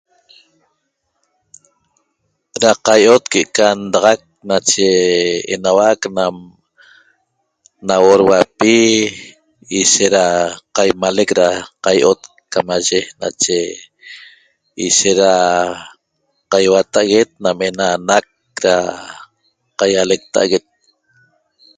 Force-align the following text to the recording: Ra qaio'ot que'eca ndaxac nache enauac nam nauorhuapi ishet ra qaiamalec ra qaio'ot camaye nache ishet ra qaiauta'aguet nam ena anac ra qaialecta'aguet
Ra 2.61 2.71
qaio'ot 2.85 3.23
que'eca 3.31 3.67
ndaxac 3.85 4.21
nache 4.49 4.87
enauac 5.53 6.01
nam 6.17 6.35
nauorhuapi 7.87 8.75
ishet 9.81 10.11
ra 10.15 10.25
qaiamalec 10.75 11.29
ra 11.39 11.49
qaio'ot 11.85 12.21
camaye 12.51 12.99
nache 13.21 13.59
ishet 14.87 15.17
ra 15.25 15.33
qaiauta'aguet 16.51 17.29
nam 17.43 17.57
ena 17.69 17.85
anac 17.97 18.25
ra 18.63 18.75
qaialecta'aguet 19.79 20.65